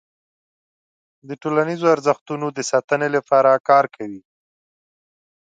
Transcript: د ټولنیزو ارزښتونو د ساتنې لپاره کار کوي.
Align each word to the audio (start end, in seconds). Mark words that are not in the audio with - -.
د 1.27 1.29
ټولنیزو 1.41 1.85
ارزښتونو 1.95 2.47
د 2.57 2.59
ساتنې 2.71 3.07
لپاره 3.15 3.51
کار 3.69 3.85
کوي. 3.95 4.21